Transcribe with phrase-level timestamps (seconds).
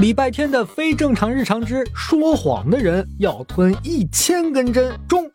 [0.00, 4.98] 礼拜天的非正常日常之说谎的人要吞一千根针。
[5.06, 5.30] 中。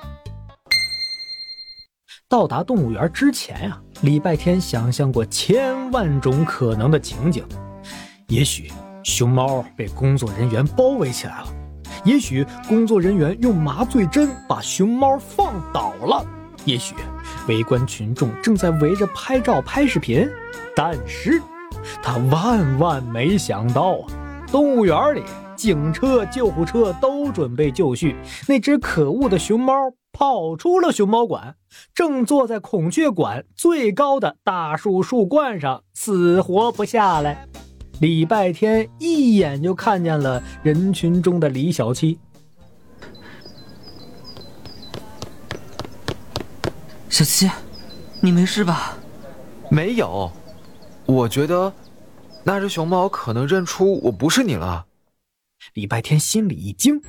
[2.27, 7.45] 到达动物园之前呀，礼拜天想象过千万种可能的情景。
[8.27, 8.71] 也许
[9.03, 11.47] 熊猫被工作人员包围起来了，
[12.03, 16.25] 也许工作人员用麻醉针把熊猫放倒了，
[16.65, 16.95] 也许
[17.47, 20.27] 围观群众正在围着拍照拍视频。
[20.75, 21.39] 但是，
[22.01, 24.09] 他万万没想到啊，
[24.55, 25.21] 动物园里
[25.57, 28.15] 警车、救护车都准备就绪，
[28.47, 29.73] 那只可恶的熊猫
[30.13, 31.57] 跑出了熊猫馆，
[31.93, 37.45] 正坐在孔雀馆最高的大树树冠上，死活不下来。
[37.99, 42.17] 礼拜天一眼就看见了人群中的李小七。
[47.09, 47.51] 小七，
[48.21, 48.93] 你没事吧？
[49.69, 50.31] 没有，
[51.05, 51.73] 我觉得
[52.47, 54.85] 那只熊猫可能认出我不是你了。
[55.73, 57.01] 礼拜天心里一惊，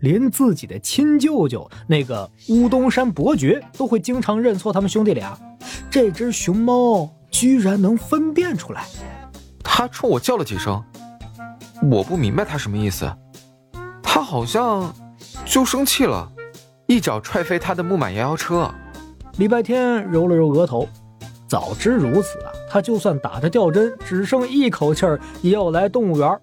[0.00, 5.34] 连自己的亲舅舅那个乌东山伯爵都会经常认错他们兄弟俩，
[5.90, 8.84] 这只熊猫居然能分辨出来。
[9.64, 10.84] 他冲我叫了几声，
[11.90, 13.10] 我不明白他什么意思。
[14.02, 14.94] 他好像
[15.46, 16.30] 就生气了，
[16.86, 18.70] 一脚踹飞他的木马摇摇车。
[19.38, 20.86] 礼拜天揉了揉额头，
[21.48, 26.38] 早知如此啊，他就算打着吊针，只剩一口气儿，也要来动物园。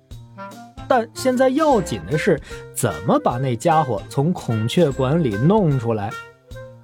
[0.88, 2.42] 但现在要紧的是，
[2.75, 6.09] 怎么把那家伙从孔雀馆里弄出来？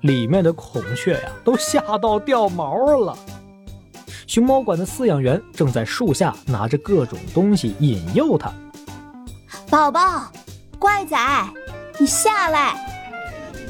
[0.01, 3.17] 里面的孔雀呀，都吓到掉毛了。
[4.27, 8.53] 熊猫馆的饲养员正在树下拿着各种东西引诱它。
[9.67, 10.31] 宝宝，
[10.77, 11.17] 乖仔，
[11.97, 12.75] 你下来！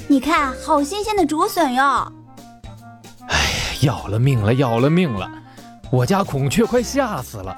[0.09, 2.11] 你看，好新鲜的竹笋哟！
[3.29, 5.31] 哎呀，要了命了，要了命了！
[5.91, 7.55] 我家孔雀快吓死了。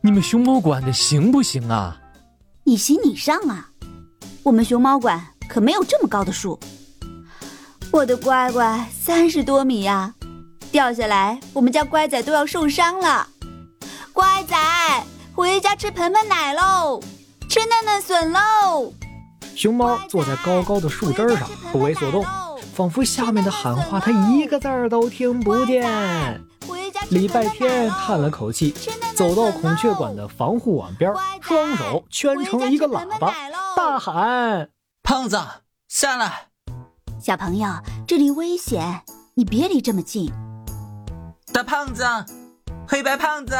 [0.00, 1.96] 你们熊猫馆的行不行啊？
[2.64, 3.70] 你行你上啊！
[4.42, 6.58] 我们熊猫馆可没有这么高的树。
[7.90, 10.14] 我的乖乖，三十多米呀！
[10.70, 13.26] 掉下来，我们家乖仔都要受伤了。
[14.12, 14.56] 乖仔，
[15.34, 17.00] 回家吃盆盆奶喽，
[17.48, 18.92] 吃嫩嫩笋喽。
[19.56, 22.24] 熊猫坐在高高的树枝上，不为所动，
[22.74, 26.40] 仿佛下面的喊话它一个字儿都听不见。
[27.10, 28.74] 礼拜天叹了口气，
[29.14, 33.32] 走到孔雀馆的防护网边，双手圈成一个喇叭，
[33.76, 34.70] 大喊
[35.04, 35.40] ：“胖子，
[35.86, 36.48] 下来！
[37.20, 37.68] 小朋友，
[38.08, 39.02] 这里危险，
[39.34, 40.32] 你别离这么近。”
[41.54, 42.04] 大胖子，
[42.88, 43.54] 黑白胖子，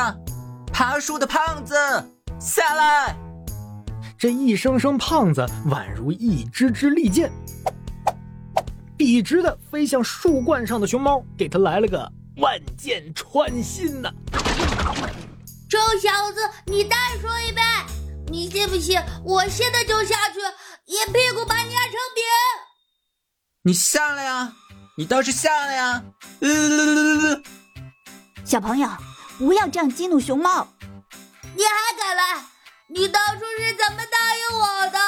[0.73, 1.75] 爬树的胖子，
[2.41, 3.17] 下来！
[4.19, 7.31] 这一声声“胖子”宛如一支支利箭，
[8.97, 14.11] 笔直的飞向树冠上的熊猫，给他来了个万箭穿心呐！
[15.71, 17.65] 臭小子，你再说一遍！
[18.29, 20.41] 你信不信我现在就下去
[20.85, 22.25] 一屁股把你压成饼？
[23.63, 24.53] 你下来呀！
[24.99, 26.05] 你倒是下来呀！
[26.41, 27.43] 呃。
[28.45, 28.89] 小朋友，
[29.39, 30.69] 不要这样激怒熊猫！
[31.55, 32.45] 你还敢来？
[32.89, 34.99] 你当初是怎么答应我的？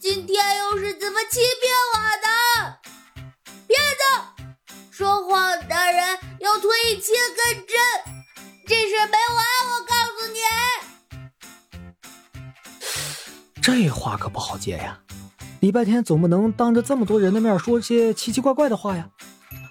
[0.00, 1.63] 今天又是怎么欺骗
[6.54, 7.76] 人要吞一千根针，
[8.66, 9.44] 这事没完！
[9.72, 10.38] 我告诉你，
[13.60, 15.00] 这话可不好接呀！
[15.60, 19.08] 礼拜天总不能当着这么多人的面说些奇奇怪怪的话呀！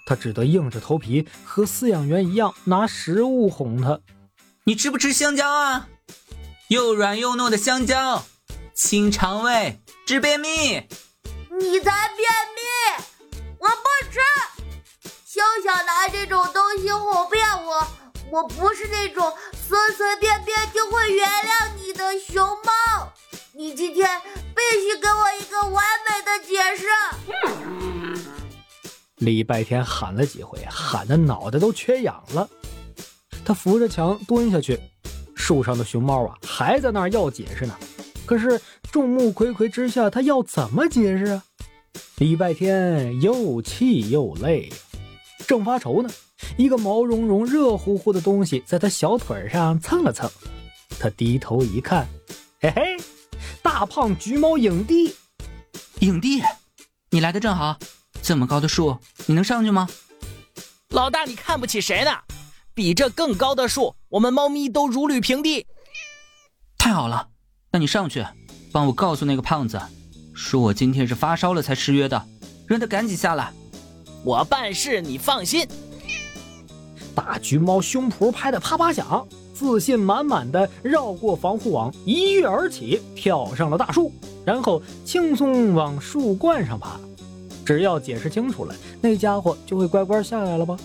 [0.05, 4.01] 他只得硬着头皮和饲养员一样拿食物哄他。
[4.65, 5.87] 你吃不吃香蕉啊？
[6.67, 8.25] 又软又糯的香蕉，
[8.75, 10.49] 清肠胃，治便秘。
[11.59, 12.29] 你才便
[16.25, 17.85] 这种东西哄骗我！
[18.31, 23.11] 我不是那种随随便便就会原谅你的熊猫。
[23.51, 24.09] 你今天
[24.55, 26.85] 必须给我一个完美的解释。
[29.17, 32.49] 礼拜天喊了几回，喊的脑袋都缺氧了。
[33.43, 34.79] 他扶着墙蹲下去，
[35.35, 37.77] 树上的熊猫啊还在那儿要解释呢。
[38.25, 38.61] 可是
[38.93, 41.43] 众目睽睽之下，他要怎么解释啊？
[42.15, 44.71] 礼拜天又气又累，
[45.53, 46.09] 正发愁呢，
[46.57, 50.27] 一个毛茸茸、热乎乎的东西在他小腿上蹭了蹭。
[50.99, 52.07] 他低头一看，
[52.59, 52.97] 嘿嘿，
[53.61, 55.13] 大胖橘猫影帝，
[55.99, 56.41] 影帝，
[57.11, 57.77] 你来的正好。
[58.23, 58.97] 这么高的树，
[59.27, 59.87] 你能上去吗？
[60.89, 62.09] 老大，你看不起谁呢？
[62.73, 65.67] 比这更高的树，我们猫咪都如履平地。
[66.79, 67.27] 太好了，
[67.71, 68.25] 那你上去，
[68.71, 69.79] 帮我告诉那个胖子，
[70.33, 72.27] 说我今天是发烧了才失约的，
[72.65, 73.53] 让他赶紧下来。
[74.23, 75.67] 我办事，你放心。
[77.13, 84.11] 大橘猫胸脯拍得啪啪响，自信满满的绕过防护网，一跃而起，跳上了大树，
[84.45, 86.99] 然后轻松往树冠上爬。
[87.65, 90.77] 只要解释清楚了，那家伙就会乖乖下来了吧？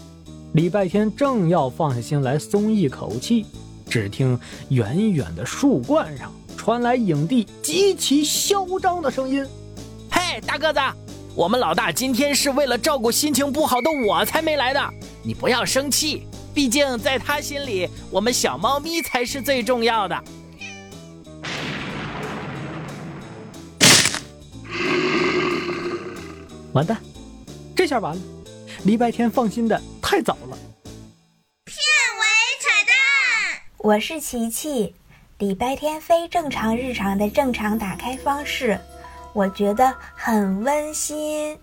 [0.52, 3.46] 礼拜天正要放下心来松一口气，
[3.88, 4.38] 只听
[4.70, 9.46] 远远的树冠上传来影帝极其嚣张的声音
[10.11, 10.81] ：“嘿，大个子，
[11.38, 20.25] 我们老大今天是为了照顾心情不好的我才没来的，你不要生气。”毕竟，在他心里，我们小猫咪才是最重要的。
[26.73, 27.00] 完蛋，
[27.76, 28.23] 这下完了！
[28.82, 30.58] 礼拜天放心的太早了。
[31.64, 31.76] 片
[32.19, 32.25] 尾
[32.58, 34.93] 彩蛋，我是琪琪。
[35.38, 38.81] 礼拜天非正常日常的正常打开方式，
[39.38, 41.56] 我觉得很温馨。